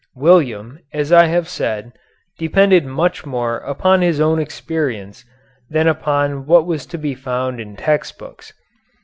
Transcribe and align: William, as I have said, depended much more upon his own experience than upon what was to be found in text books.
William, 0.15 0.79
as 0.91 1.11
I 1.11 1.27
have 1.27 1.47
said, 1.47 1.93
depended 2.39 2.87
much 2.87 3.23
more 3.23 3.57
upon 3.59 4.01
his 4.01 4.19
own 4.19 4.39
experience 4.39 5.23
than 5.69 5.87
upon 5.87 6.47
what 6.47 6.65
was 6.65 6.87
to 6.87 6.97
be 6.97 7.13
found 7.13 7.59
in 7.59 7.75
text 7.75 8.17
books. 8.17 8.51